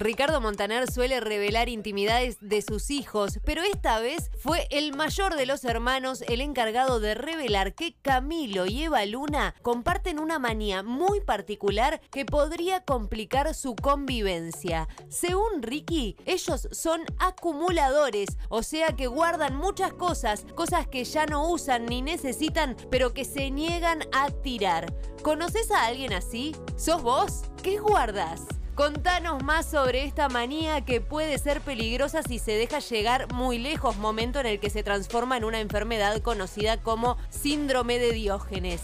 [0.00, 5.44] Ricardo Montaner suele revelar intimidades de sus hijos, pero esta vez fue el mayor de
[5.44, 11.20] los hermanos el encargado de revelar que Camilo y Eva Luna comparten una manía muy
[11.20, 14.88] particular que podría complicar su convivencia.
[15.10, 21.46] Según Ricky, ellos son acumuladores, o sea que guardan muchas cosas, cosas que ya no
[21.50, 24.94] usan ni necesitan, pero que se niegan a tirar.
[25.22, 26.56] ¿Conoces a alguien así?
[26.78, 27.42] ¿Sos vos?
[27.62, 28.59] ¿Qué guardas?
[28.80, 33.98] Contanos más sobre esta manía que puede ser peligrosa si se deja llegar muy lejos,
[33.98, 38.80] momento en el que se transforma en una enfermedad conocida como síndrome de Diógenes.